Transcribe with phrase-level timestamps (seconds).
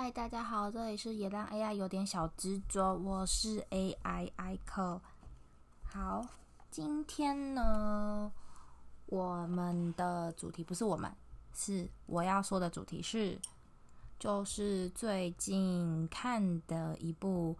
[0.00, 5.00] 嗨，大家好，这里是也让 AI 有点小执着，我是 AI Ico。
[5.82, 6.24] 好，
[6.70, 8.30] 今天呢，
[9.06, 11.12] 我们的主题不是我们，
[11.52, 13.40] 是我要说的主题是，
[14.20, 17.58] 就是最近看的一部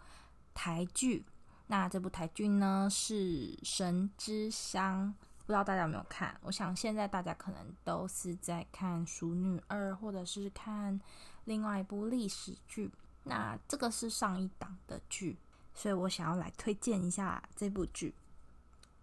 [0.54, 1.26] 台剧。
[1.66, 5.12] 那这部台剧呢是《神之乡》，
[5.48, 6.38] 不知道大家有没有看？
[6.42, 11.00] 我想现在大家可能都是在看《熟女二》，或者是看。
[11.46, 12.90] 另外一部历史剧，
[13.24, 15.38] 那这个是上一档的剧，
[15.72, 18.14] 所以我想要来推荐一下这部剧。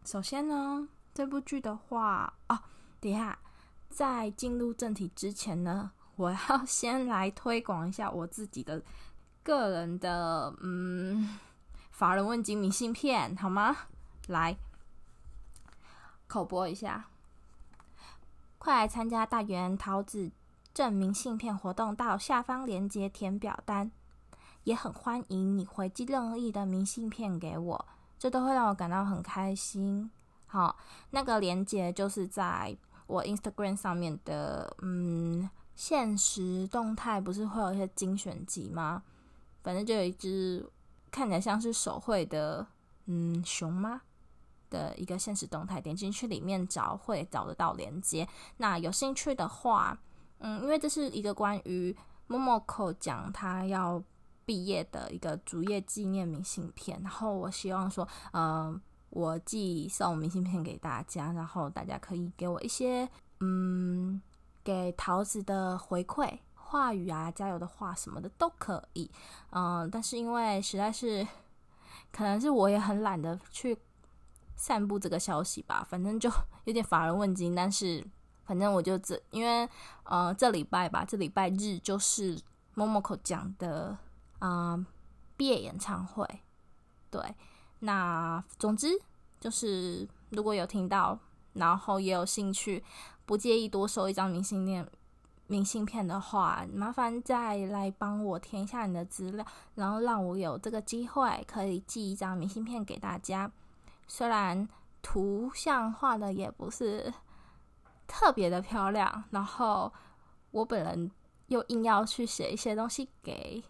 [0.03, 2.59] 首先呢，这部剧的话，哦，
[2.99, 3.39] 等一下，
[3.89, 8.79] 在进入正题之前呢，我要 先来推广一下我自己的
[9.41, 11.39] 个人的，嗯，
[11.89, 13.75] 法人问津明信片，好吗？
[14.27, 14.55] 来，
[16.27, 17.07] 口播一下，
[18.57, 20.31] 快来参加大圆桃子
[20.73, 23.91] 证明信片活动，到下方链接填表单，
[24.63, 27.85] 也很欢迎你回寄任意的明信片给我，
[28.17, 30.09] 这都会让我感到很开心。
[30.47, 30.77] 好，
[31.11, 32.75] 那个链接就是在
[33.07, 39.03] 我 Instagram 上面的，嗯，限时动态不是会有一些精选集吗？
[39.63, 40.65] 反正就有一只
[41.11, 42.65] 看起来像是手绘的，
[43.05, 44.01] 嗯，熊吗
[44.69, 48.27] 的一个现实动态，点进去里面找会找得到连接。
[48.57, 49.97] 那有兴趣的话。
[50.39, 51.95] 嗯，因为这是一个关于
[52.27, 54.03] Momoko 讲他要
[54.45, 58.79] 毕业的一个主业纪念明信片，然后我希望说，呃，
[59.11, 63.09] 我寄送明信片给大家，然后大家可以给我一些，
[63.39, 64.21] 嗯，
[64.61, 69.09] 给桃子的回馈话语啊，加油的话什么的都可以，
[69.51, 71.25] 嗯，但是因为实在是，
[72.11, 73.75] 可能是我也很懒得去
[74.55, 76.29] 散布这个消息吧， 反正就
[76.63, 78.05] 有点乏人问津，但是。
[78.47, 79.67] 反正我就这，因为
[80.03, 82.39] 呃，这礼拜吧，这礼拜日就是
[82.75, 83.97] Momoko 讲的
[84.37, 84.85] 啊、
[85.35, 86.23] 毕业演唱会。
[87.09, 87.19] 对，
[87.79, 89.01] 那总之
[89.39, 91.17] 就是如果有听到，
[91.53, 92.83] 然后也有兴趣，
[93.25, 94.87] 不介意多收一张明信片，
[95.47, 99.43] 明信片的话，麻烦再来帮我填一下你的资料，
[99.73, 103.51] 然后让我有这个机会可以寄一张明信片给大家。
[104.07, 104.67] 虽然
[105.01, 107.13] 图像画的也不是。
[108.07, 109.91] 特别的漂亮，然后
[110.51, 111.11] 我本人
[111.47, 113.63] 又硬要去写一些东西给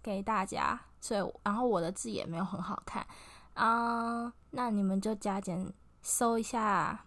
[0.00, 3.04] 给大家，所以然后我的字也没有很好看
[3.54, 7.06] 啊那你们就加减搜一下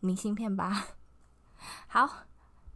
[0.00, 0.88] 明信片吧。
[1.86, 2.24] 好，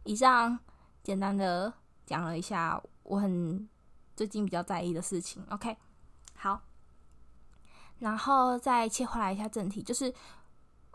[0.05, 0.57] 以上
[1.03, 1.73] 简单的
[2.05, 3.67] 讲了一下我很
[4.15, 5.45] 最近比较在意的事情。
[5.49, 5.75] OK，
[6.33, 6.61] 好，
[7.99, 10.13] 然后再切回来一下正题，就是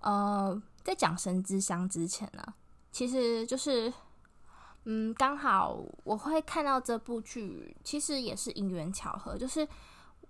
[0.03, 0.63] 呃。
[0.85, 2.43] 在讲《神之乡》之前呢，
[2.91, 3.93] 其实就是，
[4.85, 9.37] 嗯，刚好我会看到这部剧，其实也是因缘巧合。
[9.37, 9.69] 就是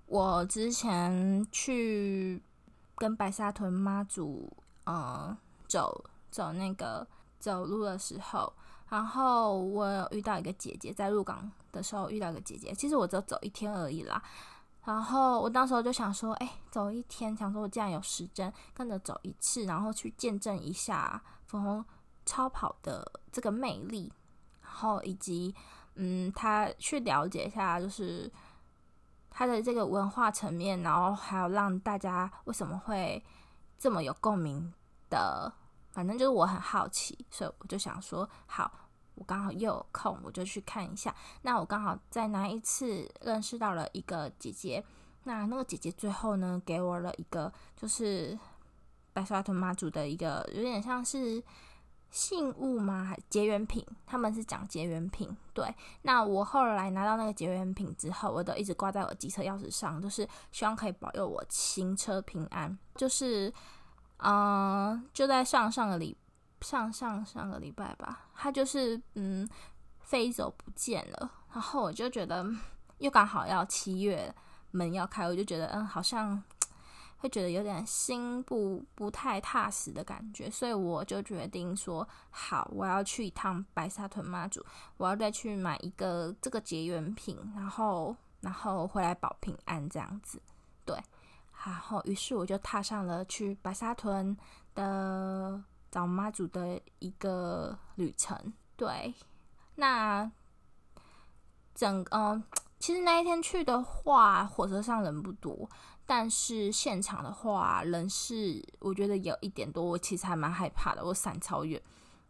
[0.06, 2.42] 我之前去
[2.96, 4.52] 跟白沙屯妈祖，
[4.86, 5.36] 嗯，
[5.68, 7.06] 走走那个
[7.38, 8.52] 走路的时候，
[8.88, 12.74] 然后我有遇到一个姐姐，在鹿港的时候遇到一个姐姐。
[12.74, 14.20] 其实我只走一天而已啦。
[14.88, 21.84] 然后我当时候就想说，哎，走一天，想说我既然有时间，跟着走一次，然后去见证一下粉红
[22.24, 24.10] 超跑的这个魅力，
[24.62, 25.54] 然后以及，
[25.96, 28.32] 嗯，他去了解一下，就是
[29.28, 33.22] 他的这个文化层面，然后还有让大家为什么会
[33.78, 34.72] 这么有共鸣
[35.10, 35.52] 的，
[35.90, 38.72] 反正就是我很好奇，所以我就想说，好。
[39.18, 41.14] 我刚好又有空，我就去看一下。
[41.42, 44.84] 那我刚好在那一次认识到了一个姐姐。
[45.24, 48.38] 那那个姐姐最后呢，给我了一个就是
[49.12, 51.42] 白沙屯妈祖的一个有点像是
[52.10, 53.04] 信物吗？
[53.04, 53.84] 还结缘品？
[54.06, 55.36] 他们是讲结缘品。
[55.52, 55.74] 对。
[56.02, 62.78] 那我后来拿到那个结缘品之后，我都一直挂在我机车钥匙上，就是希望可以保佑我行车平安。
[62.94, 63.52] 就是，
[64.18, 66.16] 嗯、就在上上个礼。
[66.60, 69.48] 上上上个礼拜吧，他就是嗯
[70.00, 72.44] 飞走不见了，然后我就觉得
[72.98, 74.34] 又刚好要七月
[74.70, 76.42] 门要开，我就觉得嗯好像
[77.18, 84.64] 会觉得有点心不不太踏实的感觉，所以我就决定说好，我要去一趟白沙屯妈祖，
[84.96, 90.40] 我要再去买一个这个结缘品，然后然后回来保平安这样子，
[90.84, 90.96] 对，
[91.64, 94.36] 然后于是我就踏上了去白沙屯
[94.74, 95.62] 的。
[95.90, 99.14] 找妈祖的一个旅程，对，
[99.76, 100.30] 那
[101.74, 102.42] 整嗯、呃，
[102.78, 105.68] 其实那一天去的话，火车上人不多，
[106.04, 111.80] 但是现场的话，人是我觉得有一点多，我其实还蛮害怕的，我闪超远，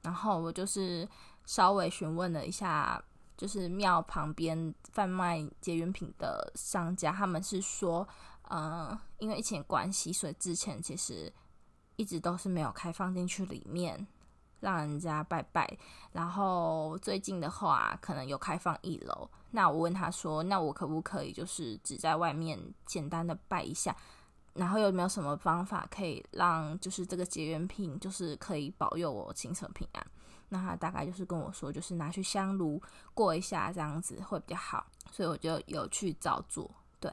[0.02, 1.08] 然后我就是
[1.44, 3.02] 稍微询问了一下
[3.36, 8.06] 就是庙旁边贩卖结缘品的商家，他们是说，
[8.42, 11.32] 呃，因为疫情关系，所以之前其实
[11.98, 14.06] 一直都是没有开放进去里面
[14.60, 15.76] 让人家拜拜。
[16.12, 19.28] 然后最近的话，可能有开放一楼。
[19.50, 23.94] 那我问他说，那我可不可以就是只在外面简单的拜一下？
[24.54, 30.06] 然后有没有什么方法可以让就是这个结缘品就是可以保佑我行车平安？
[30.48, 32.80] 那他大概就是跟我说，就是拿去香炉
[33.12, 34.86] 过一下，这样子会比较好。
[35.10, 36.70] 所以我就有去照做。
[36.98, 37.12] 对，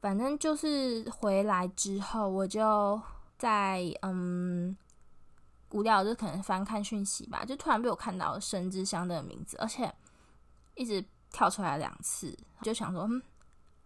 [0.00, 3.00] 反正就是回来之后，我就
[3.38, 4.76] 在嗯
[5.70, 9.92] 无聊就可能翻看讯息吧，就突然被我看到生之香的名字，而且
[10.74, 13.20] 一直跳出来两次，就想说，嗯，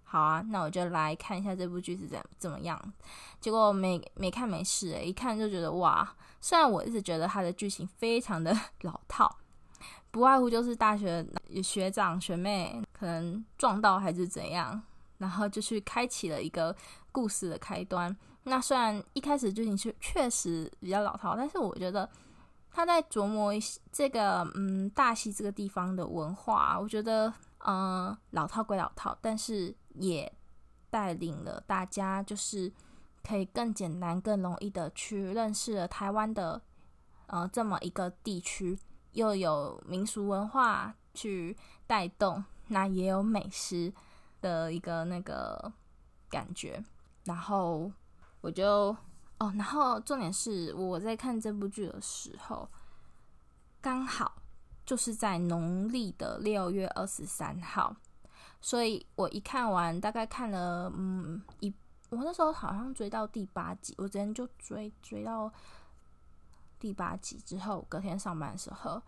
[0.05, 2.93] 好啊，那我就来看一下这部剧是怎怎么样。
[3.41, 6.15] 结果没没看没事，一看就觉得哇。
[6.41, 9.39] 虽然我一直觉得他的剧情非常的 老套，
[10.11, 11.27] 不外乎就是大学
[11.63, 14.81] 学长学妹可能撞到还是怎样，
[15.17, 16.75] 然后就去开启了一个
[17.11, 18.17] 故事的开端。
[18.49, 22.09] 那虽然一开始剧情是确实比较老套，但是我觉得
[22.71, 23.53] 他在琢磨
[23.93, 27.33] 这个嗯大溪这个地方的文化，我觉得
[27.67, 30.33] 嗯老套归老套，但是也
[30.91, 32.73] 带领了大家就是。
[33.21, 36.59] 可以更简单、更容易的去认识了台湾的
[37.27, 38.79] 呃这么一个地区，
[39.13, 41.55] 又有民俗文化去
[41.87, 43.93] 带动，那也有美食
[44.41, 45.71] 的一个那个
[46.31, 46.83] 感觉。
[47.25, 47.93] 然后
[48.49, 48.97] 我就
[49.37, 52.67] 哦，然后重点是我在看这部剧的时候，
[53.79, 54.41] 刚好
[54.87, 57.95] 就是在农历的六月二十三号，
[58.63, 61.71] 所以我一看完，大概看了嗯一。
[62.09, 65.53] 我那时候好像追到第八集，我之前就追追到
[66.81, 69.03] 第八集之后，隔天上班的时候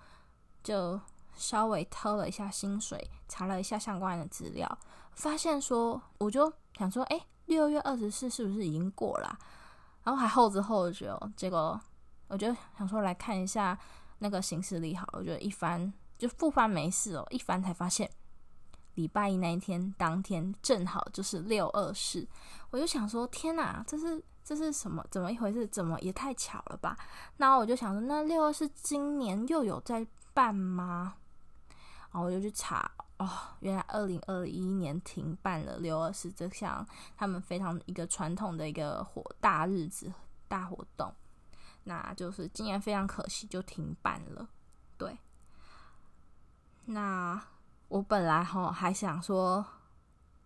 [0.63, 1.01] 就
[1.35, 4.79] 稍微偷了一下薪水，查了一下相关的资料，
[5.13, 9.37] 发现说，我就想说，哎，六月二十四是不是已经过了？
[10.05, 11.79] 然后还后知后觉，结果
[12.29, 13.77] 我就想说来看一下
[14.21, 18.09] 那个行事历，好，我觉得一翻就复翻没事哦，一翻才发现。
[18.95, 22.25] 礼拜一那一天，当天正好就是六二四，
[22.71, 25.05] 我就想说，天哪，这是这是什么？
[25.11, 25.67] 怎么一回事？
[25.67, 26.97] 怎么也太巧了吧？
[27.39, 31.15] 然后我就想说，那六二四今年又有在办吗？
[32.13, 32.89] 然后我就去查，
[33.21, 33.31] 哦，
[33.61, 36.85] 原来二零二一年停办了六二四这项
[37.17, 40.13] 他们非常一个传统的一个活大日子
[40.49, 41.15] 大活动，
[41.85, 44.49] 那就是今年非常可惜就停办了。
[44.99, 45.17] 对，
[46.87, 47.41] 那。
[47.91, 49.67] 我本来哈还想说，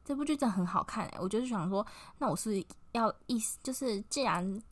[0.02, 1.86] 这部剧真的很好看，我就是想说，
[2.16, 4.62] 那我是要意思就是，既然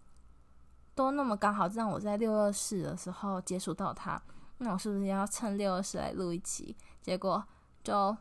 [0.95, 4.19] 都那么刚好让我在六二四的时候接触到它，
[4.57, 6.75] 那我是不是要趁六二四来录一期？
[7.03, 7.47] 结果
[7.83, 8.17] 就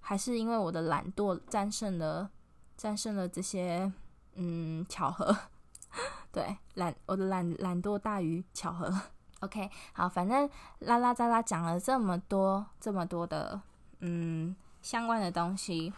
[0.00, 2.30] 还是因为我的懒惰战胜了
[2.76, 3.92] 战胜了这些
[4.34, 5.36] 嗯巧合，
[6.32, 8.92] 对懒我的懒懒惰大于巧合。
[9.40, 10.48] OK，好，反正
[10.80, 13.60] 拉拉杂杂讲了这么多这么多的。
[14.00, 15.92] 嗯，相关的东西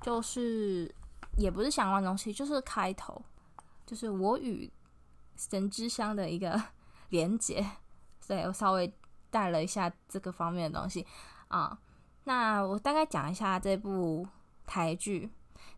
[0.00, 0.92] 就是
[1.36, 3.22] 也不是相关的东西，就是开头，
[3.86, 4.70] 就是我与
[5.36, 6.62] 神之乡的一个
[7.10, 7.64] 连接，
[8.20, 8.92] 所以我稍微
[9.30, 11.06] 带了一下这个方面的东西
[11.48, 11.78] 啊。
[12.24, 14.26] 那我大概讲一下这部
[14.66, 15.30] 台剧，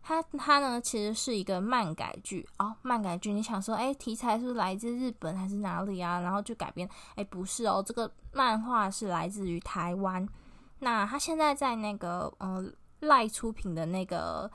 [0.03, 3.33] 它它呢其实是一个漫改剧哦，漫改剧。
[3.33, 6.21] 你想说，哎，题材是来自日本还是哪里啊？
[6.21, 10.29] 然后就改编，哎，不是哦，这个漫画是来自于台湾。
[10.81, 12.63] 那他现在在那个呃
[13.01, 14.51] 赖出品的那个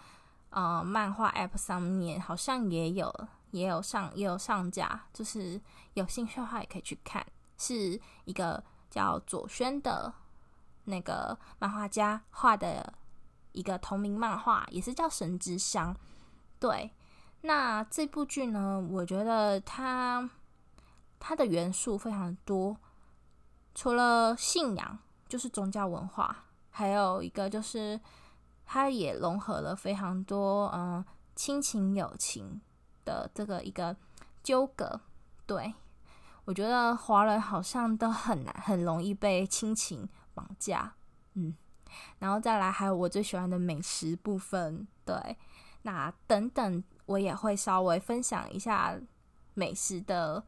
[0.51, 3.12] 呃漫画 App 上面，好像也有
[3.51, 5.60] 也有上也有上架，就是
[5.96, 7.25] 有兴趣的话也可以去看。
[7.58, 10.13] 是一个叫左轩的
[10.89, 12.93] 那个漫画家画的
[13.53, 15.93] 一个同名漫画，也是叫《神之乡》。
[16.60, 16.91] 对，
[17.41, 20.29] 那这部剧呢，我觉得它
[21.19, 22.77] 它的元素非常多，
[23.74, 25.00] 除了信仰。
[25.29, 26.36] 就是宗教文化，
[26.72, 28.01] 还有一个就是，
[28.65, 31.05] 它也融合了非常多嗯
[31.36, 32.60] 亲情友情
[33.05, 33.96] 的这个一个
[34.41, 35.00] 纠葛。
[35.46, 35.72] 对，
[36.46, 40.93] 我觉得华人好像都很难很容易被亲情绑架，
[41.34, 41.53] 嗯，
[42.19, 45.38] 然后再来还有我最喜欢的美食部分，对，
[45.81, 48.98] 那等等我也会稍微分享一下
[49.53, 50.41] 美食的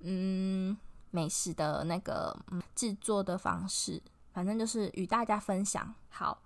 [0.00, 0.76] 嗯
[1.10, 4.02] 美食的那个嗯制作的方式。
[4.34, 5.94] 反正就是与大家分享。
[6.10, 6.42] 好，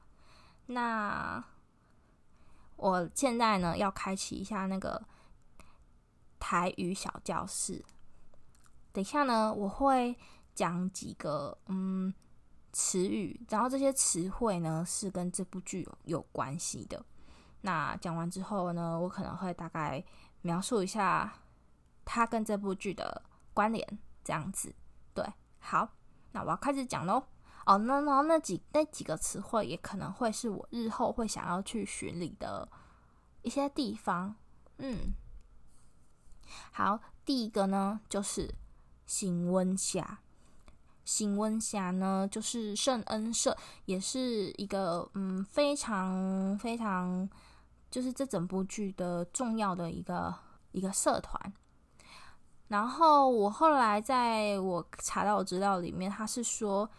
[0.67, 1.45] 那
[2.77, 5.03] 我现在呢要开启一下那个
[6.39, 7.85] 台语小教室。
[8.93, 10.17] 等一下呢，我会
[10.55, 12.15] 讲几个嗯
[12.73, 17.05] 词语，然后这些词汇呢是跟这部剧有关系的。
[17.61, 20.03] 那讲完之后呢，我可能会大概
[20.41, 21.33] 描述一下
[22.05, 23.23] 它跟这部剧的
[23.55, 24.75] 关联，这样子。
[25.15, 25.25] 对，
[25.59, 25.89] 好，
[26.33, 27.23] 那我要开始讲喽。
[27.67, 32.69] 哦，那那那几那几个词汇也可能会是我日后会想要去巡礼的
[33.43, 34.35] 一些地方。
[34.79, 35.13] 嗯，
[36.73, 38.53] 好，第一个呢就是
[39.07, 40.03] 新温社。
[41.05, 47.29] 新温社呢就是圣恩社，也是一个嗯非常非常
[47.91, 50.35] 就是这整部剧的重要的一个
[50.73, 51.53] 一个社团。
[52.69, 56.91] 然后我后来在我查到的资料里面，他是说。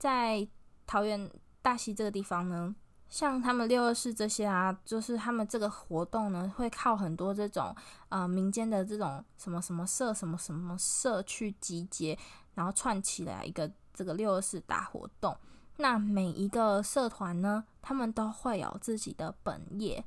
[0.00, 0.48] 在
[0.86, 1.30] 桃园
[1.60, 2.74] 大溪这个地方呢，
[3.10, 7.76] 像他们六二四这些啊，就是他们这个活动呢，会靠很多这种
[8.08, 12.18] 呃民间的这种什么什么社、什么什么社去集结，
[12.60, 15.34] 然后串起来一个这个六二四大活动。
[15.78, 20.04] 那每一个社团呢，他们都会有自己的本业。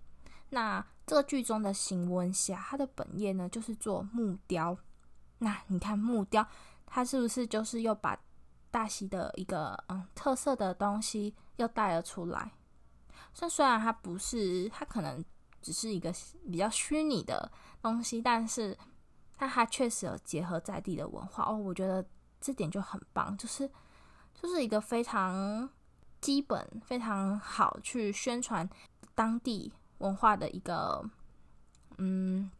[0.50, 4.78] 那这个剧中的行文侠，他的本业呢，就是做木雕。
[5.40, 6.48] 那你看木雕，
[6.86, 8.16] 他是不是就是又把
[8.70, 12.52] 大溪的一个嗯特色的东西又带了出来，
[13.34, 15.26] 虽虽然它不是，它可能
[15.60, 16.14] 只是一个
[16.52, 18.78] 比较虚拟的东西，但是
[19.38, 22.06] 但它确实有结合在地的文化哦，我觉得
[22.44, 23.70] 这点就很棒，就是
[24.34, 25.70] 就是一个非常
[26.20, 28.70] 基本、非常好去宣传
[29.16, 31.02] 当地文化的一个
[31.98, 32.52] 嗯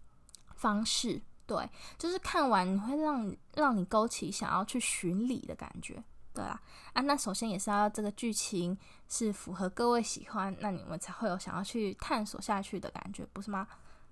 [0.56, 1.22] 方式。
[1.46, 6.02] 对，就是看完你会让让你勾起想要去巡礼的感觉，
[6.34, 6.60] 对啦。
[6.94, 8.76] 啊，那首先也是要这个剧情
[9.10, 13.68] 是符合各位喜欢，那你们才会有想要去探索下去的感觉，不是吗？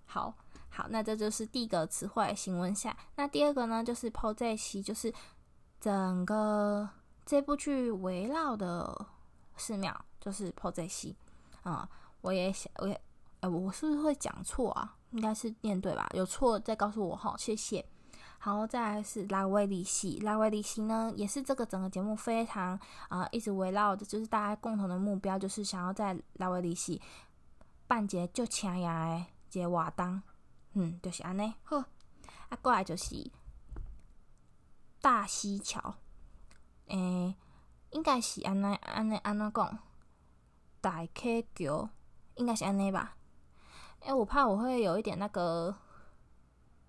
[0.06, 0.36] 好，
[0.68, 2.96] 好，那这就是第一个词汇行文下。
[3.16, 5.12] 那第二个呢，就是朴载西，就是
[5.82, 6.88] 整个
[7.26, 9.08] 这部剧围绕的
[9.58, 11.18] 寺庙，就是朴载西。
[11.64, 11.90] 啊、
[12.22, 13.02] 我也想，我也，
[13.42, 14.96] 哎，我是不是会讲错啊？
[15.10, 16.08] 应该是念对吧？
[16.14, 17.86] 有错再告诉我哈，谢谢。
[18.38, 27.00] 好，再来是拉维里西，拉维里西呢，也是这个整个节目非常啊、一直围绕的，就是大家共同的目标，就是想要在拉维里西
[27.88, 30.22] 办节就抢呀的节活动，
[30.74, 31.54] 嗯，就是安尼。
[31.64, 33.16] 好，啊，过来就是
[35.02, 35.96] 大溪桥，
[36.90, 37.36] 诶、
[37.90, 39.80] 应该是安尼安尼安怎讲？
[40.80, 41.90] 大溪桥，
[42.36, 43.16] 应该是安尼吧？
[44.02, 45.76] 诶、我怕我会有一点那个，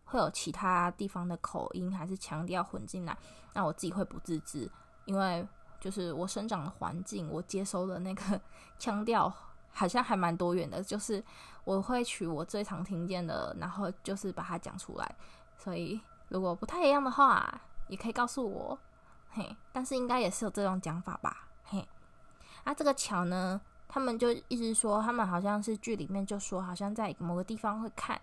[0.05, 3.17] 会有其他地方的口音还是腔调混进来，
[3.55, 4.71] 那我自己会不自知，
[5.07, 5.47] 因为
[5.81, 8.39] 就是我生长的环境，我接收的那个
[8.79, 9.33] 腔调
[9.71, 11.25] 好像还蛮多元的，就是
[11.65, 15.17] 我会取我最常听见的，然后就是把它讲出来，
[15.57, 17.59] 所以如果不太一样的话，
[17.93, 18.79] 也可以告诉我，
[19.33, 21.87] 嘿，但是应该也是有这种讲法吧，嘿，
[22.65, 23.61] 啊，这个桥呢？
[23.87, 28.19] 他们就一直说，他们好像是剧里面就说，好像在某个地方会看，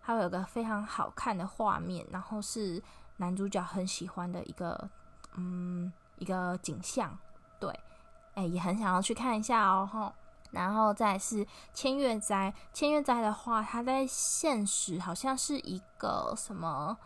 [0.00, 2.82] 还有个非常好看的画面，然后是
[3.18, 4.90] 男主角很喜欢的一个，
[5.36, 7.16] 嗯，一个景象，
[7.60, 7.70] 对，
[8.34, 10.12] 哎，也很想要去看一下哦，吼，
[10.50, 16.98] 然后再是千月斋，千月斋的话，它在现实好像是一个什么，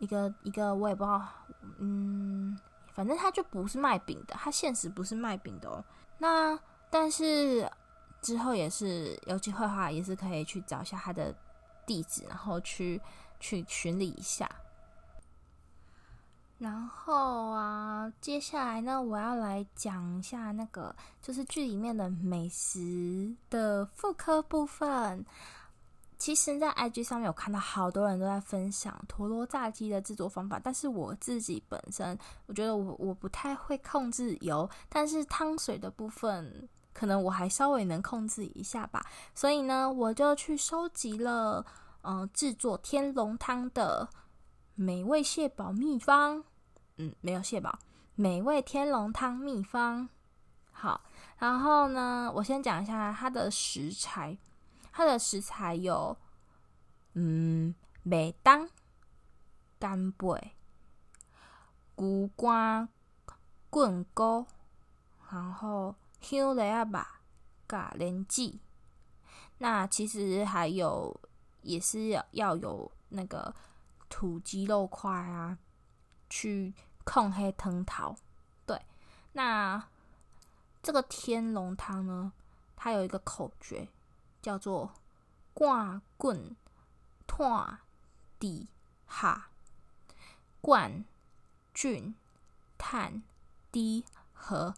[0.00, 1.28] 一个一个我也不知道，
[1.78, 2.58] 嗯，
[2.92, 5.84] 反正他就不是卖饼的，他现实不是卖饼的哦，
[6.18, 6.58] 那。
[6.92, 7.70] 但是
[8.20, 11.32] 之后也是有机会的话，也是可以去找一下他的
[11.86, 13.00] 地址，然后去
[13.38, 14.50] 去巡礼一下。
[16.58, 20.92] 然后啊，接下来呢，我要来讲一下那个
[21.22, 25.24] 就是剧里面的美食的复刻部分。
[26.20, 36.68] 其实，在 IG 上面有看到好多人都在分享陀螺炸鸡的制作方法，但是我自己本身，我觉得我我不太会控制油，但是汤水的部分。
[36.92, 41.64] 可能我还稍微能控制一下吧，所以呢，我就去收集了，
[42.02, 44.08] 嗯、制作天龙汤的
[44.74, 46.44] 美味蟹堡秘方。
[46.96, 47.78] 嗯，没有蟹堡，
[48.16, 50.08] 美味天龙汤秘方。
[50.72, 51.00] 好，
[51.38, 54.36] 然后呢，我先讲一下它的食材，
[54.92, 56.16] 它的食材有，
[57.14, 58.68] 嗯，麦当、
[59.78, 60.54] 干贝、
[61.96, 62.88] 牛肝、
[63.68, 64.46] 滚锅，
[65.30, 65.94] 然后。
[66.22, 67.00] 香螺仔肉、
[67.66, 68.58] 咖莲子，
[69.56, 71.18] 那其实还有
[71.62, 73.54] 也是要要有那个
[74.10, 75.56] 土鸡肉块啊，
[76.28, 78.14] 去控黑汤头。
[78.66, 78.78] 对，
[79.32, 79.82] 那
[80.82, 82.30] 这个天龙汤呢，
[82.76, 83.88] 它有一个口诀，
[84.40, 84.92] 叫做
[85.54, 86.56] “挂棍
[87.26, 87.78] 炭
[88.38, 88.68] 底
[89.08, 89.48] 下，
[90.60, 91.04] 冠
[91.72, 92.14] 菌
[92.76, 93.22] 炭
[93.70, 94.74] 低和。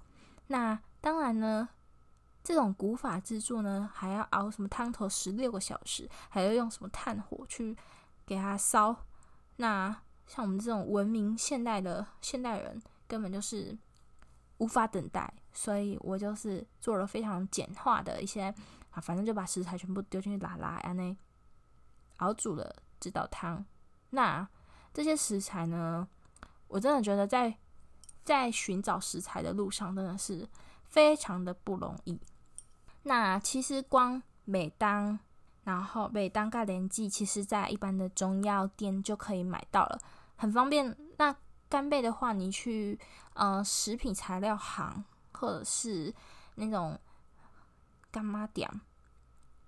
[0.49, 1.69] 那当然呢，
[2.45, 7.77] 这种古法制作呢，还要熬什么汤头十六个小时，还要用什么炭火去
[8.27, 9.05] 给它烧。
[9.57, 13.77] 那像我们这种文明现代的现代人，根本就是
[14.59, 18.55] 无法等待，所以我就是做了非常简化的一些
[18.93, 21.17] 啊，反正就把食材全部丢进去拉拉，然后呢
[22.19, 23.65] 熬煮了这道汤。
[24.11, 24.47] 那
[24.95, 26.07] 这些食材呢，
[26.69, 27.57] 我真的觉得在
[28.25, 30.47] 在寻找食材的路上，真的是
[30.85, 32.21] 非常的不容易。
[33.05, 35.19] 那其实光美当，
[35.65, 39.99] 然后美当盖莲记，其实在一般的中药店就可以买到了，
[40.37, 40.97] 很方便。
[41.17, 41.35] 那
[41.69, 43.01] 干贝的话，你去
[43.33, 46.15] 呃食品材料行或者是
[46.57, 46.99] 那种
[48.13, 48.71] 干妈店，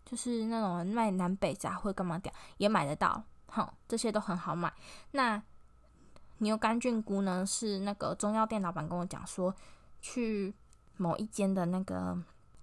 [0.04, 4.72] 就是那种卖南北杂货柑仔店也买得到，哼，这些都很好买。
[5.10, 5.42] 那
[6.38, 9.52] 牛肝菌菇呢，是那个中药店老板跟我讲说，
[10.00, 10.54] 去
[10.96, 12.16] 某一间的那个。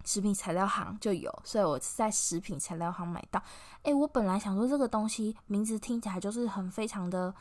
[0.04, 3.40] 食品材料行就有，所以我是在食品材料行买到。
[3.84, 7.32] 诶，我本来想说这个东西名字听起来就是很非常的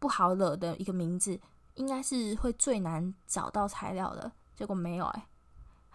[0.00, 1.40] 不好惹的一个名字，
[1.74, 4.32] 应该是会最难找到材料的。
[4.56, 5.22] 结果没有，诶，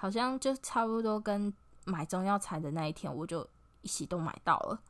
[0.02, 1.54] 好像就差不多跟
[1.86, 3.48] 买中药材的那一天，我就
[3.84, 4.82] 一起都买到了。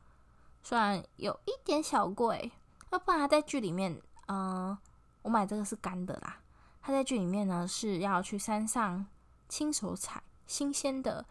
[0.62, 2.50] 虽然有一点小贵，
[2.90, 4.74] 要不然在剧里面，嗯、
[5.20, 6.40] 我买这个是干的啦。
[6.80, 9.04] 他在剧里面呢是要去山上
[9.50, 10.22] 亲手采。
[10.46, 11.22] 新鲜的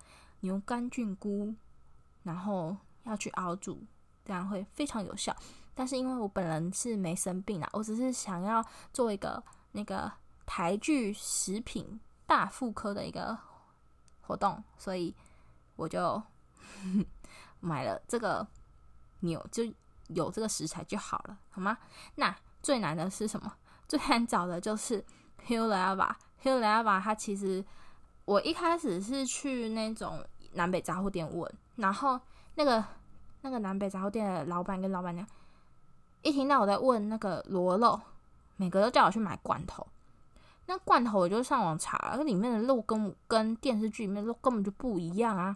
[0.42, 1.52] 牛肝菌菇，
[2.22, 3.80] 然后要去熬煮，
[4.24, 5.36] 这样会非常有效。
[5.74, 10.12] 但是因为我本人是没生病啊，我只是想要做一个那个
[10.46, 13.36] 台剧食品大妇科的一个
[14.32, 15.14] 活动，所以
[15.76, 16.24] 我就呵
[16.96, 17.06] 呵
[17.60, 18.48] 买了这个
[19.20, 19.64] 牛，就
[20.08, 21.78] 有这个食材就好了，好吗？
[22.16, 23.54] 那最难的是什么？
[23.88, 25.04] 最难找的就是
[25.48, 27.64] Huilaba，Huilaba 它其实。
[28.24, 32.18] 我一开始是去那种南北杂货店问，然后
[32.56, 32.82] 那个
[33.42, 35.28] 那个南北杂货店的老板跟老板娘
[36.22, 38.00] 一听到我在问那个螺肉，
[38.56, 39.86] 每个都叫我去买罐头。
[40.72, 45.54] 那罐头我就上网查，那里面的肉跟跟电视剧里面的肉根本就不一样啊！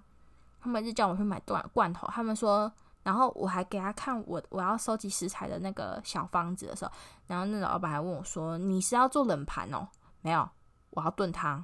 [0.60, 2.70] 他们就叫我去买罐罐头，他们说，
[3.02, 6.92] 然后我还给他看我我要收集食材的那个小方子的时候，
[7.28, 9.88] 然后那个老板还问我说：“你是要做冷盘哦？”
[10.20, 10.50] 没有，
[10.90, 11.64] 我要炖汤。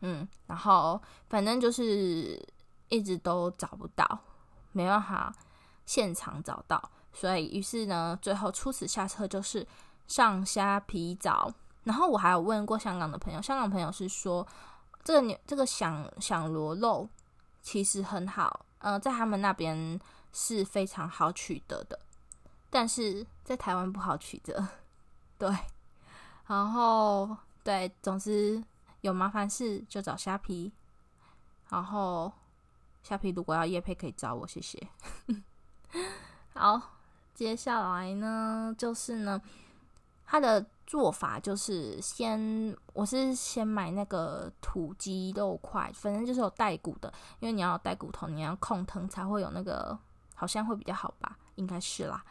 [0.00, 2.44] 嗯，然后反正就是
[2.88, 4.18] 一直都找不到，
[4.72, 5.32] 没办法
[5.86, 9.64] 现场找到，所以于是呢，最后出此下策就是
[10.08, 11.54] 上虾皮找。
[11.84, 14.46] 然后我还有问过香港的朋友，香港朋友是说
[15.02, 17.08] 这个牛这个响响螺肉
[17.62, 19.98] 其实很好，呃，在他们那边
[20.32, 21.98] 是非常好取得的，
[22.68, 24.68] 但是在台湾不好取得。
[25.38, 25.48] 对，
[26.46, 28.62] 然后对，总之。
[29.00, 30.72] 有麻烦事就找虾皮，
[31.68, 32.32] 然后
[33.02, 34.88] 虾皮如果要业配可以找我，谢谢。
[36.54, 36.80] 好，
[37.34, 39.38] 接下来呢，就是呢，
[40.24, 49.98] 它的做法就是先，我是先买那个土鸡肉块，反正就是有带骨的，因为你要带骨头，你要控汤才会有那个，
[50.34, 52.24] 好像会比较好吧，应该是啦。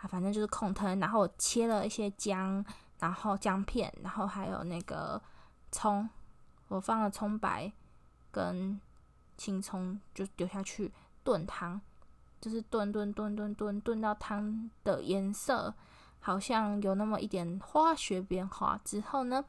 [0.00, 2.64] 啊反正就是控汤，然后我切了一些姜，
[2.98, 5.20] 然后姜片，然后还有那个。
[5.70, 6.08] 葱，
[6.68, 7.70] 我放了葱白
[8.30, 8.80] 跟
[9.36, 10.90] 青葱，就丢下去
[11.22, 11.78] 炖汤，
[12.40, 15.74] 就是炖炖炖炖炖炖到汤的颜色
[16.20, 19.44] 好像有那么一点化学变化之后呢，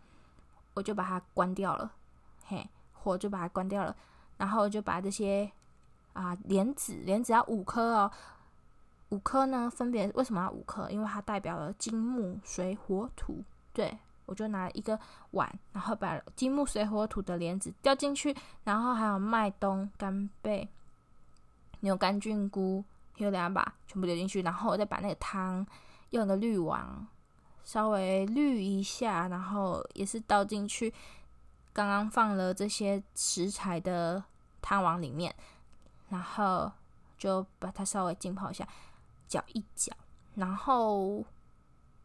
[0.74, 1.92] 我就把它关掉了，
[2.46, 3.96] 嘿，火就把它关掉了，
[4.38, 5.52] 然后就把这些
[6.14, 8.12] 啊莲子，莲子要五颗哦，
[9.10, 10.90] 五颗呢分别为什么要五颗？
[10.90, 13.98] 因为它代表了金木水火土，对。
[14.26, 15.00] 我就拿一个
[15.32, 20.70] 碗，然后把金木水火土的莲子掉进去，然后还有麦冬、干贝、
[21.80, 25.66] 牛肝菌菇，有两把全部丢进去，然后我再把那个汤
[26.12, 27.08] 用个滤网
[27.64, 30.94] 稍微滤一下，然后也是倒进去
[31.74, 34.24] 刚刚放了这些食材的
[34.62, 35.34] 汤碗里面，
[36.10, 36.72] 然后
[37.18, 38.68] 就把它稍微浸泡一下，
[39.28, 39.94] 搅一搅，
[40.36, 41.24] 然后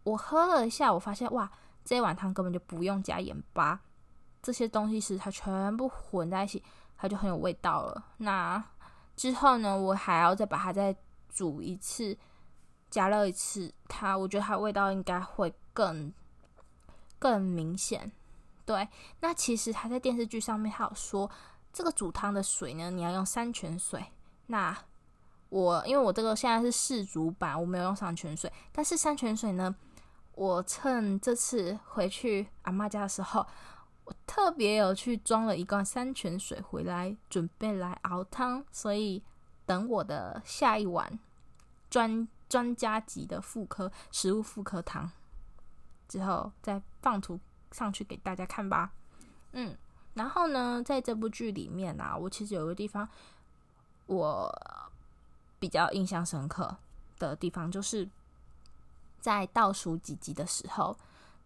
[0.02, 1.50] 我喝了一下，我发现哇。
[1.86, 3.78] 这碗汤根本就不用加盐巴，
[4.42, 6.64] 这些东西是它全部混在一起，
[6.96, 8.06] 它就很有味道了。
[8.16, 8.64] 那
[9.14, 10.96] 之后呢，我还要再把它再
[11.28, 12.16] 煮一次，
[12.94, 16.12] 加热一次，它我觉得它味道应该会更
[17.18, 18.12] 更明显。
[18.64, 21.28] 对，那其实它在电视剧上面还有说，
[21.72, 24.04] 这个煮汤的水呢，你要用山泉水。
[24.46, 24.78] 那
[25.48, 29.74] 我因为我这个现在是试煮版，我没有用山泉水，但是山泉水呢。
[30.36, 33.44] 我趁这次回去阿妈家的时候，
[34.04, 38.64] 我特别有去装了一罐山泉水回来，准备来熬汤。
[38.70, 39.20] 所以
[39.66, 41.18] 等我的下一碗
[41.90, 45.10] 专专家级的妇科食物妇科汤
[46.06, 47.40] 之后，再放图
[47.72, 48.92] 上去给大家看吧。
[49.50, 49.76] 嗯，
[50.14, 53.08] 然后呢，在这部剧里面啊，我其实有个地方
[54.06, 54.48] 我
[55.58, 56.76] 比较印象深刻
[57.18, 58.08] 的地方，就是。
[59.20, 60.94] 在倒数几集的时候，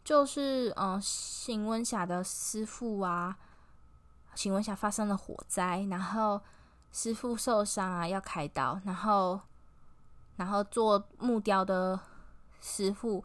[0.02, 3.38] 就是嗯，邢文霞的师傅啊，
[4.34, 6.40] 邢文霞发生了火灾，然后
[6.90, 9.40] 师傅受伤啊，要开刀，然后
[10.38, 12.00] 然后做木雕的
[12.62, 13.22] 师傅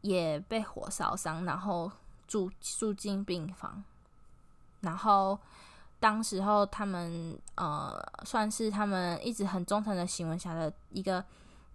[0.00, 1.88] 也被火烧伤，然后
[2.26, 3.84] 住住进病房，
[4.80, 5.38] 然后
[6.00, 11.24] 当时候他们呃，算是他们一直很忠诚的新闻侠的一个。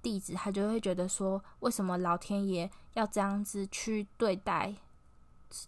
[0.01, 4.75] 弟子他就会觉得说，为什么老天爷要这样子去对待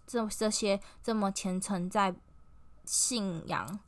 [0.06, 2.14] 这这些这么虔诚在
[2.86, 3.80] 信仰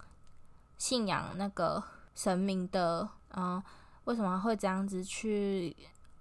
[0.76, 1.84] 信仰那个
[2.16, 3.62] 神明的，嗯，
[4.10, 5.76] 为什么会这样子去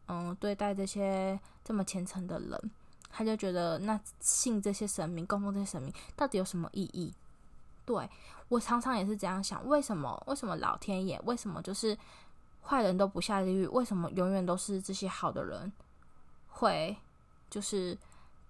[0.07, 2.70] 嗯对待这些这么虔诚的人？
[3.11, 7.14] 他就觉得那信这些神明、供奉这些神明到底有什么意义？
[7.87, 8.09] 对，
[8.48, 10.22] 我常常也是这样想，为什么？
[10.27, 11.18] 为什么老天爷？
[11.24, 11.96] 为什么就是？
[12.61, 15.72] 坏人都不下地狱，为什么永远都是这些好的人
[16.48, 16.94] 会
[17.48, 17.96] 就是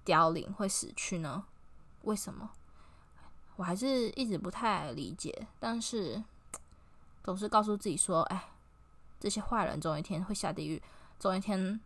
[0.04, 1.44] 凋零、会死去呢？
[2.02, 2.50] 为什么？
[3.54, 5.46] 我还是一直不太理解。
[5.60, 6.20] 但是
[7.22, 8.48] 总是告诉自己说：“哎，
[9.18, 10.82] 这些坏人总有一天会下地狱，
[11.18, 11.80] 总有一天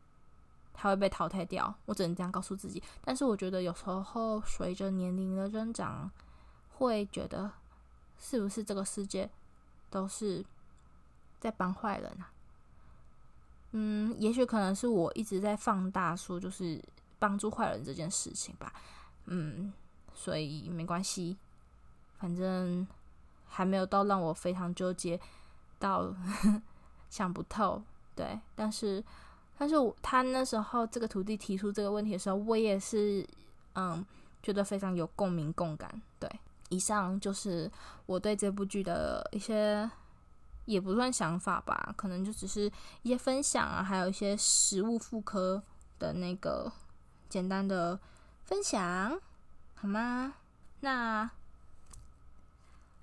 [0.72, 2.82] 他会被淘汰掉。”我只能这样告诉自己。
[3.04, 6.10] 但是我觉得有时候随着年龄的增长，
[6.72, 7.50] 会觉得
[8.18, 9.30] 是不是这个世界
[9.90, 10.44] 都是。
[11.42, 12.30] 在帮坏人啊，
[13.72, 16.80] 嗯，也许可能是我一直在放大说，就是
[17.18, 18.72] 帮助坏人这件事情吧，
[19.24, 19.72] 嗯，
[20.14, 21.36] 所以没关系，
[22.16, 22.86] 反正
[23.48, 25.18] 还没有到让我非常纠结
[25.80, 26.14] 到
[27.12, 27.82] 想不透，
[28.16, 29.04] 对，但是，
[29.58, 33.26] 但是他那时候这个徒弟提出这个问题的时候，我也是
[33.74, 34.02] 嗯
[34.42, 36.28] 觉得非常有共鸣共感，对，
[36.70, 37.70] 以上就是
[38.06, 39.90] 我对这部剧的一些。
[40.64, 42.70] 也不算想法吧，可能就只是
[43.02, 45.60] 一些分享啊，还有一些食物妇科
[45.98, 46.70] 的那个
[47.28, 47.98] 简单的
[48.44, 49.20] 分享，
[49.74, 50.34] 好吗？
[50.78, 51.28] 那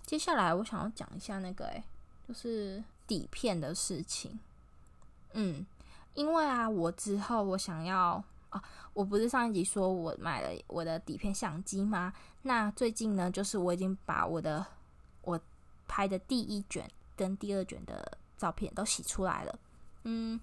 [0.06, 1.84] 接下来我想要讲一下那个，诶，
[2.26, 4.40] 就是底片的事情。
[5.34, 5.66] 嗯，
[6.14, 12.14] 因为啊，我之后我想要啊，我不是上一集说我买了我的底片相机吗？
[12.44, 14.66] 那最近呢，就是我已经把我的
[15.24, 15.38] 我
[15.88, 16.90] 拍的第一卷。
[17.20, 19.60] 跟第二卷的照片都洗出来了。
[20.04, 20.40] 嗯，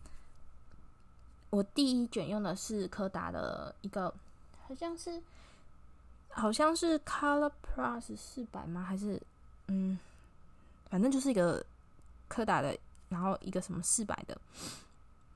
[1.48, 4.12] 我第一卷用的是柯达的一个，
[4.60, 5.22] 好像是
[6.28, 8.82] 好像是 Color Plus 四百吗？
[8.82, 9.18] 还是
[9.68, 9.98] 嗯，
[10.90, 11.64] 反正就是一个
[12.28, 12.76] 柯达的，
[13.08, 14.38] 然后一个什么四百的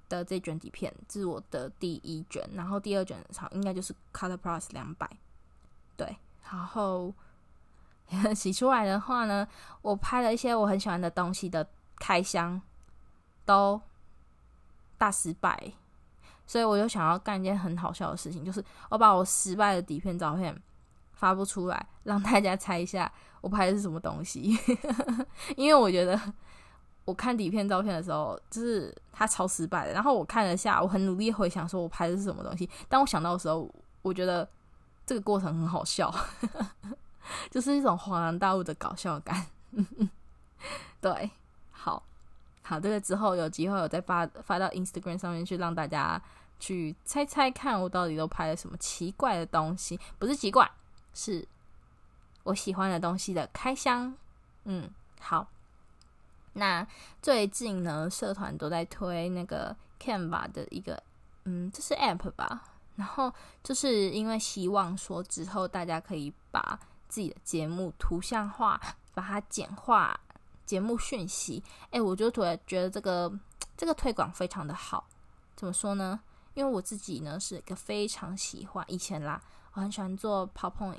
[0.09, 2.49] 的这卷底片，这是我的第一卷。
[2.55, 5.09] 然后第二卷好应该就是 Color Plus 两百，
[5.97, 6.17] 对，
[6.51, 7.13] 然后。
[8.35, 9.47] 洗出来的话呢，
[9.83, 11.65] 我拍了一些我很喜欢的东西的
[12.01, 12.61] 开箱，
[13.45, 13.81] 都
[14.99, 15.73] 大失败，
[16.45, 20.61] 所以我就想要干一件很好笑的事情，就是我把我失败的底片照片
[21.13, 24.59] 发布出来，让大家猜一下我拍的是什么东西。
[25.57, 26.21] 因为我觉得
[27.05, 29.93] 我看底片照片的时候，就是它超失败的。
[29.93, 34.49] 然后我看了下，我很努力回想说我拍的是什么东西，当我想到的时候，我觉得
[35.05, 36.13] 这个过程很好笑。
[37.49, 40.11] 就是一种恍然大悟的搞笑感，嗯
[41.01, 41.31] 对，
[41.71, 42.03] 好，
[42.63, 46.21] 好，这个之后有机会我再发发到 Instagram 上面去，让大家
[46.59, 50.01] 去猜猜看，我到底都拍了什么奇怪的东西？
[50.19, 50.69] 不是奇怪，
[51.15, 51.47] 是
[52.43, 54.13] 我喜欢的东西的开箱。
[54.65, 55.47] 嗯，好，
[56.53, 56.87] 那
[57.23, 61.01] 最近呢，社团都在推那个 Canva 的一个，
[61.45, 62.63] 嗯，这是 App 吧？
[62.97, 63.33] 然后
[63.63, 68.81] 就是因为希望说之后大家可以把自己的节目图像化，
[69.15, 70.19] 把它简化，
[70.67, 71.63] 节目讯息。
[71.91, 73.33] 哎，我就突然觉得这个
[73.77, 75.07] 这个推广非常的好。
[75.57, 76.21] 怎么说呢？
[76.55, 79.41] 因为我自己呢是一个非常喜欢以前啦，
[79.73, 80.99] 我很喜欢做 PowerPoint，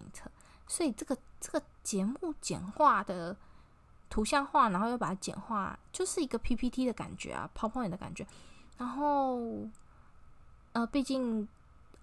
[0.66, 3.36] 所以这个这个节目简化的
[4.12, 8.28] 图像化，然后又把它简化，就是一个 PPT 的感觉啊，PowerPoint 的感觉。
[8.78, 9.40] 然后，
[10.74, 11.48] 呃，毕竟，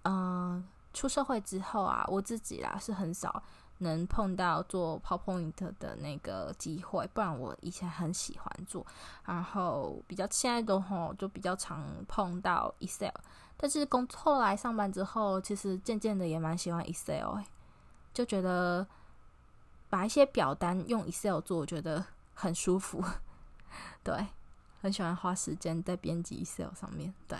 [0.01, 0.61] 呃，
[0.93, 3.41] 出社会之后啊，我自己啦是很少。
[3.81, 8.85] 能碰到做 PowerPoint 的那个机会，不然我以前很喜欢做，
[9.23, 13.15] 然后比较现在的吼就比较常碰到 Excel，
[13.55, 17.45] 但是工后来上班之后，其实渐渐的也蛮喜欢 Excel，欸，
[18.13, 18.85] 就觉得
[19.89, 23.03] 把一些表单用 Excel 做，我觉得很舒服，
[24.03, 24.27] 对，
[24.81, 27.37] 很喜欢花时间在编辑 Excel 上面，对，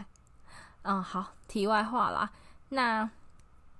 [0.81, 2.31] 嗯，好，题外话啦，
[2.69, 3.09] 那，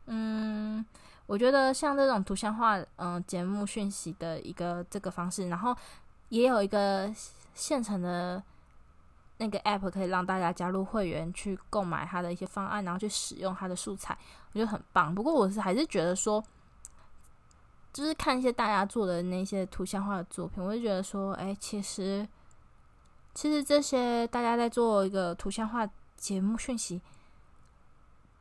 [0.06, 0.86] 嗯。
[1.26, 5.78] 我觉得像这种图像化，嗯、节目讯息的一个这个方式，然后
[6.30, 7.08] 也有一个
[7.54, 8.42] 现成的
[9.38, 14.18] 那个 app 可以让大家加入会员去购买它的一些方案，然后去使用它的素材，
[14.52, 15.14] 我觉得很棒。
[15.14, 16.44] 不过我是还是觉得说，
[17.92, 22.28] 就是看一些大家做的那些图像化的作品，我就觉得说，哎，其实
[23.34, 27.02] 其实这些大家在做一个图像化节目讯息，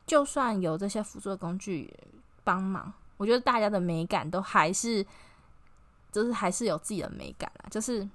[0.05, 1.93] 就算有这些辅助的工具。
[2.41, 5.05] 帮忙，我觉得大家的美感都还是，
[6.11, 7.69] 就是还是有自己的美感啦。
[7.69, 8.09] 就是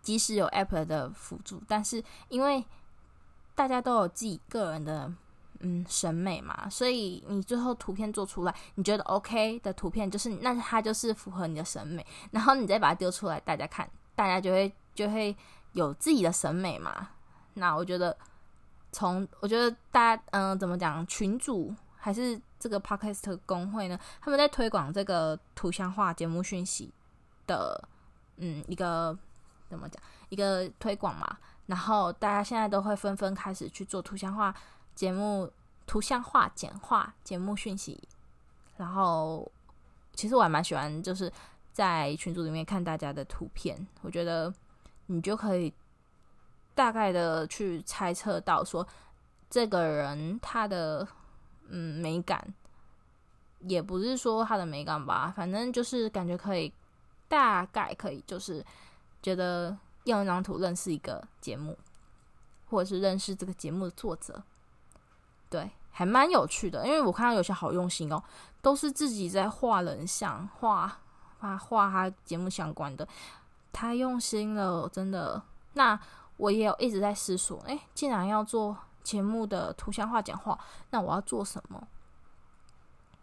[0.00, 2.64] 即使有 App 的辅助，但是因为
[3.54, 5.12] 大家都有自己个人的
[5.62, 15.34] 嗯审美嘛，所以你最后图片做出来，你觉得 OK 的图片，就是那它就是符合你的审美，然后你再把它丢出来，大家看，大家就会就会
[15.72, 17.08] 有自己的审美嘛。
[17.54, 18.16] 那我觉得
[18.92, 21.74] 从我觉得大家嗯、怎么讲群主。
[22.04, 23.96] 还是这个 Podcast 工会呢？
[24.20, 26.92] 他们在推广这个图像化节目讯息
[27.46, 27.80] 的，
[28.38, 29.16] 嗯，一个
[29.68, 30.02] 怎么讲？
[30.28, 31.38] 一个推广嘛。
[31.66, 34.52] 然后大家现在都会纷纷开始去做图像化
[34.94, 35.50] 节目、
[35.86, 38.00] 图像化简化节目讯息。
[38.76, 39.50] 然后，
[40.14, 41.32] 其实我还蛮喜欢，就是
[41.72, 44.52] 在群组里面看大家的图片，我觉得
[45.06, 45.72] 你就可以
[46.74, 48.86] 大概的去猜测到说，
[49.48, 51.06] 这个人他的。
[51.74, 52.52] 嗯，美感
[53.60, 56.70] 也不是说他的美感吧，反正就是感觉可以，
[57.28, 58.62] 大概可以，就是
[59.22, 59.74] 觉得
[60.04, 61.78] 用一张图认识一个节目，
[62.68, 64.42] 或者是认识这个节目的作者，
[65.52, 66.86] 对，还蛮有趣的。
[66.86, 68.22] 因为我看到有些好用心哦，
[68.62, 71.00] 都是自己在画人像，画
[71.38, 73.06] 画画他节目相关的，
[73.72, 75.42] 太用心了，真的。
[75.74, 76.00] 那
[76.38, 78.76] 我也有一直在思索，哎，既然要做。
[79.02, 80.56] 节目的图像化简化，
[80.90, 81.88] 那我要做什么？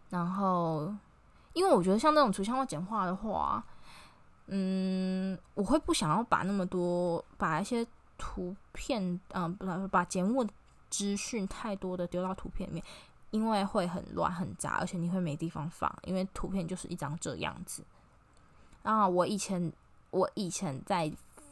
[0.10, 0.94] 然后，
[1.54, 3.64] 因为我觉得像这种图像化简化的话，
[4.48, 7.88] 嗯，我会不想要把那么多，把一些
[8.18, 10.46] 图片，嗯，不，把节目
[10.90, 12.84] 资讯太多的丢到图片里面，
[13.32, 17.84] 因为会很乱很杂，而且你会没地方放，因为图片就是一张这样子。
[18.84, 19.72] 啊，我以前，
[20.12, 21.12] 我以前在。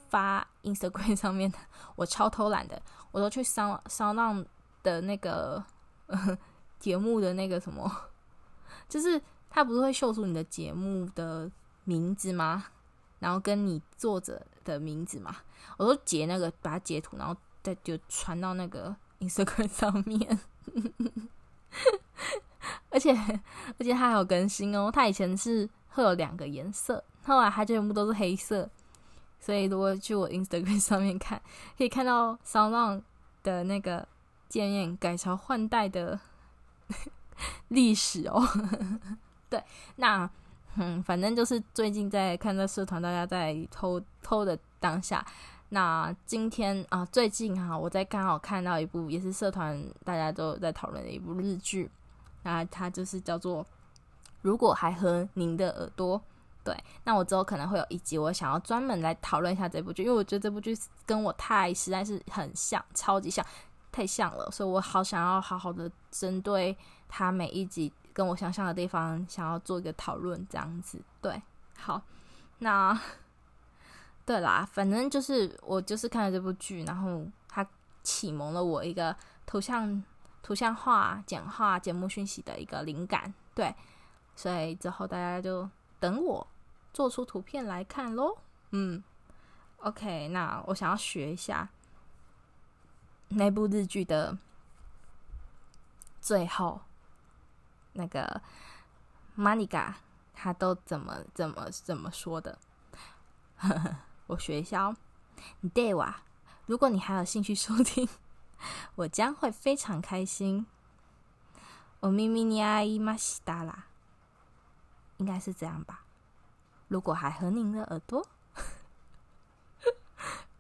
[0.09, 1.51] 发 Instagram 上面，
[1.97, 4.45] 我超偷懒的，我都去商商浪
[4.81, 5.61] 的那个
[6.79, 7.91] 节目的那个什么，
[8.87, 11.51] 就是他不是会秀出你的节目的
[11.83, 12.67] 名字吗？
[13.19, 15.35] 然后跟你作者的名字嘛，
[15.75, 20.39] 我都截那个，把它截图，然后再就传到那个 Instagram 上面。
[22.89, 28.69] 而且而且他还有更新哦，他以前是会有两个颜色，后来他全部都是黑色。
[29.39, 31.39] 所以，如果去我 Instagram 上面看，
[31.77, 33.03] 可以看到 SoundOn
[33.43, 34.07] 的那个
[34.49, 36.19] 界面改朝换代的
[37.69, 38.43] 历史哦。
[39.47, 39.63] 对，
[39.97, 40.29] 那
[40.75, 45.23] 嗯，反正就是最近在看这社团，大家在偷偷的当下。
[45.69, 51.89] 那今天啊，最近哈、我在刚好看到一部也是社团大家都在讨论的一部日剧，
[52.43, 53.63] 那它就是叫做
[54.41, 56.17] 《如果还和您的耳朵》。
[56.63, 63.45] 对，那我之后可能会有一集，我想要专门来讨论一下这部剧，因为我觉得这部剧跟我太实在是很像，超级像，
[63.89, 66.75] 太像了，所以我好想要好好的针对
[67.07, 71.01] 它每一集跟我想象的地方，想要做一个讨论，这样子。
[71.21, 71.41] 对，
[71.77, 72.01] 好，
[72.59, 72.99] 那
[74.27, 77.65] 对啦，反正就是我就是看了这部剧，然后它
[78.03, 80.03] 启蒙了我一个图像
[80.43, 83.33] 图像化简化节目讯息的一个灵感。
[83.55, 83.73] 对，
[84.35, 86.45] 所以之后大家就等我。
[86.93, 88.39] 做出图片来看咯。
[88.71, 89.03] 嗯
[89.77, 91.69] ，OK，那我想要学一下
[93.27, 94.35] 那部日剧的
[96.19, 96.81] 最后
[97.93, 98.41] 那个
[99.35, 99.97] 玛尼嘎
[100.33, 102.57] 他都怎么怎么怎么说的？
[103.57, 103.95] 呵 呵
[104.26, 104.96] 我学一下哦。
[105.74, 106.22] 对哇，
[106.66, 108.08] 如果你还有兴趣收听，
[108.94, 110.66] 我将会非常开心。
[112.00, 113.84] お耳に合いましたら，
[115.18, 116.04] 应该是这样吧。
[116.88, 118.26] 如果还和您的耳朵，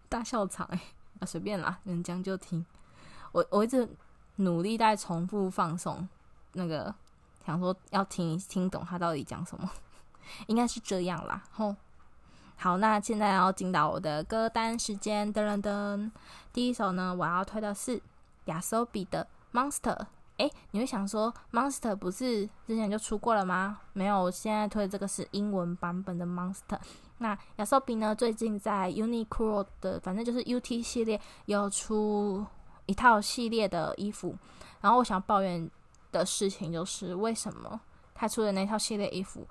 [0.08, 0.80] 大笑场哎，
[1.18, 2.64] 啊随便啦，能讲就听。
[3.32, 3.88] 我我一直
[4.36, 6.08] 努力在重复放送
[6.52, 6.94] 那个
[7.44, 9.68] 想说要听听懂他到底讲什么，
[10.46, 11.42] 应该是这样啦。
[11.50, 11.74] 吼，
[12.59, 16.11] 好，那现在要进到我的歌单时间，噔噔噔，
[16.51, 18.01] 第一首呢，我要推的是
[18.47, 20.07] YOASOBI 的 Monster。
[20.37, 23.81] 诶，你会想说 Monster 不是之前就出过了吗？
[23.93, 26.79] 没有，现在推的这个是英文版本的 Monster。
[27.19, 32.43] 那 YOASOBI 呢，最近在 Uniqlo 的，反正就是 UT 系列有出
[32.87, 34.35] 一套系列的衣服。
[34.81, 35.69] 然后我想抱怨
[36.11, 37.79] 的事情就是，为什么
[38.15, 39.47] 他出的那套系列衣服，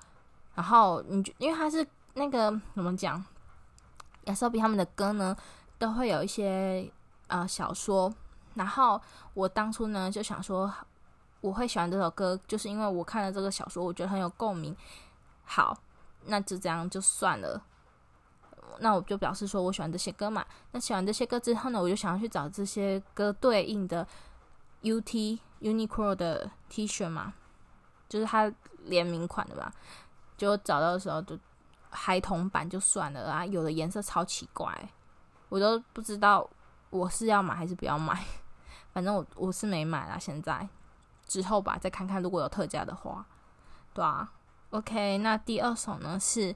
[0.56, 1.86] 然后你因为他是
[2.18, 3.22] 那个怎么讲
[4.24, 5.36] ，YOASOBI 他们的歌呢，
[5.78, 6.90] 都会有一些
[7.26, 8.12] 呃小说。
[8.54, 8.98] 然后
[9.34, 10.72] 我当初呢就想说，
[11.42, 14.74] 我会喜欢这首歌，就是因为我看了这个小说，我觉得很有共鸣。
[15.44, 15.76] 好，
[16.24, 17.62] 那就这样就算了。
[18.78, 20.42] 那我就表示说我喜欢这些歌嘛。
[20.72, 24.08] 那喜欢这些歌之后呢，我就想要去找这些歌对应的
[24.80, 27.34] UT Uniqlo 的 T 恤嘛，
[28.08, 28.50] 就是它
[28.84, 29.70] 联名款的吧。
[30.38, 31.38] 就找到的时候就
[31.96, 34.88] 孩童版就算了啊，有的颜色超奇怪，
[35.48, 36.48] 我都不知道
[36.90, 38.22] 我是要买还是不要买。
[38.92, 40.68] 反正我我是没买啦，现在
[41.26, 43.24] 之后吧，再看看如果有特价的话，
[43.92, 44.32] 对啊。
[44.70, 46.54] OK，那第二首呢是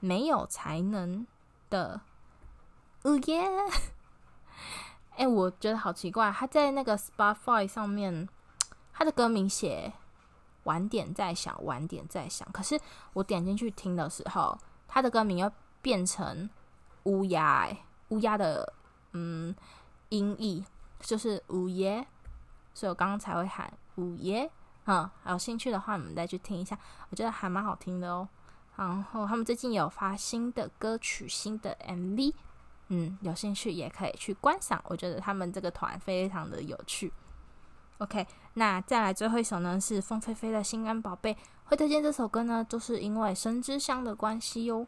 [0.00, 1.26] 没有才能
[1.68, 2.00] 的，
[3.02, 3.48] 哦耶！
[5.16, 8.28] 哎，我觉得好奇怪，他在那个 Spotify 上面，
[8.92, 9.92] 他的歌名写
[10.64, 12.78] 晚点再想，晚点再想，可是
[13.14, 15.50] 我点进去听的时候，他的歌名又
[15.80, 16.50] 变成
[17.04, 17.68] 乌鸦，
[18.08, 18.72] 乌鸦的
[19.12, 19.54] 嗯
[20.10, 20.64] 音译。
[21.00, 22.06] 就是午夜，
[22.72, 24.50] 所以我刚刚才会喊午夜。
[24.86, 26.78] 嗯，有兴趣的话，你们再去听一下，
[27.10, 28.26] 我觉得还蛮好听的哦。
[28.74, 32.32] 然后他们最近有发新的歌曲、新的 MV，
[32.88, 34.82] 嗯，有兴趣也可以去观赏。
[34.86, 37.12] 我觉得他们这个团非常的有趣。
[37.98, 41.34] OK，那再来最后一首呢，是凤飞飞的《心肝宝贝》。
[41.64, 44.86] 会推荐这首歌呢，就是因为申之香的关系哟。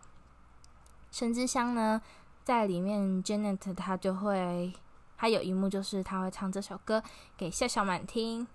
[1.11, 2.01] 申之香呢，
[2.45, 4.73] 在里面 Janet 她就会。
[5.19, 7.03] 还有一幕就是她会唱这首歌
[7.39, 8.47] 给夏小满听，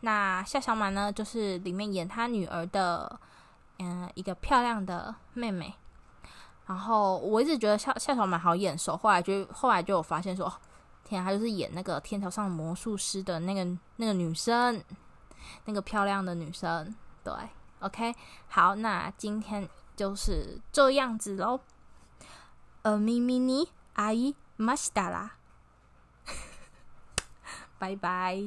[0.00, 3.18] 那夏小满呢，就是里面演她女儿的，
[3.78, 5.72] 嗯，一个漂亮的妹妹。
[6.66, 10.52] 然后我一直觉得夏夏小满好眼熟，后来就后来就有发现说，
[11.04, 14.82] 天啊，他就是演那个天桥上魔术师的那个那个女生，
[15.66, 16.94] 那个漂亮的女生。
[17.22, 17.32] 对
[17.80, 18.14] ，OK，
[18.48, 21.60] 好，那今天就是这样子喽。
[22.82, 25.36] 呃，咪咪你阿姨马西达啦。
[27.78, 28.42] 拜拜。